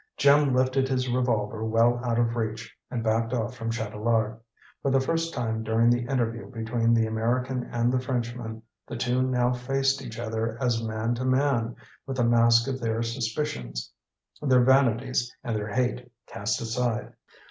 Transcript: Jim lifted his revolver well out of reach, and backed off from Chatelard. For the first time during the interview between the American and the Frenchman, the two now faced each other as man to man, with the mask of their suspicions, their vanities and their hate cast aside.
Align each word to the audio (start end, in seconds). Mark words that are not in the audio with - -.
Jim 0.17 0.51
lifted 0.55 0.87
his 0.89 1.07
revolver 1.11 1.63
well 1.63 2.03
out 2.03 2.17
of 2.17 2.35
reach, 2.35 2.75
and 2.89 3.03
backed 3.03 3.33
off 3.33 3.55
from 3.55 3.69
Chatelard. 3.69 4.39
For 4.81 4.89
the 4.89 4.99
first 4.99 5.31
time 5.31 5.61
during 5.61 5.91
the 5.91 6.07
interview 6.11 6.49
between 6.49 6.91
the 6.95 7.05
American 7.05 7.65
and 7.71 7.93
the 7.93 7.99
Frenchman, 7.99 8.63
the 8.87 8.95
two 8.97 9.21
now 9.21 9.53
faced 9.53 10.01
each 10.01 10.17
other 10.17 10.57
as 10.59 10.81
man 10.81 11.13
to 11.13 11.23
man, 11.23 11.75
with 12.07 12.17
the 12.17 12.23
mask 12.23 12.67
of 12.67 12.79
their 12.79 13.03
suspicions, 13.03 13.91
their 14.41 14.63
vanities 14.63 15.31
and 15.43 15.55
their 15.55 15.71
hate 15.71 16.09
cast 16.25 16.59
aside. 16.61 17.13